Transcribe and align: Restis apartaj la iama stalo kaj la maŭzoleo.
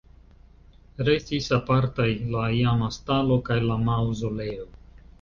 Restis 1.09 1.51
apartaj 1.59 2.09
la 2.33 2.49
iama 2.63 2.91
stalo 2.99 3.41
kaj 3.51 3.63
la 3.71 3.81
maŭzoleo. 3.87 4.71